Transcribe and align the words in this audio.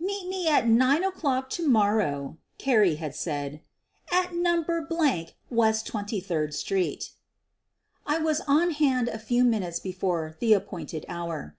"Meet 0.00 0.26
me 0.28 0.48
at 0.48 0.66
9 0.66 1.04
o'clock 1.04 1.48
to 1.50 1.68
morrow/' 1.68 2.36
Carrie 2.58 2.96
had 2.96 3.14
said, 3.14 3.60
"at 4.10 4.34
No. 4.34 4.64
West 5.50 5.86
Twenty 5.86 6.18
third 6.18 6.52
street.'' 6.52 7.12
I 8.04 8.18
was 8.18 8.40
on 8.48 8.72
hand 8.72 9.06
a 9.06 9.20
few 9.20 9.44
minutes 9.44 9.78
before 9.78 10.36
the 10.40 10.52
appointed 10.52 11.06
hour. 11.08 11.54